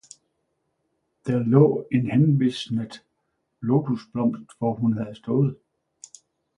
der 1.27 1.39
laae 1.51 1.83
en 1.91 2.09
henvisnet 2.13 3.03
Lotus-Blomst, 3.61 4.49
hvor 4.57 4.73
hun 4.73 4.97
havde 4.97 5.15
staaet. 5.15 5.55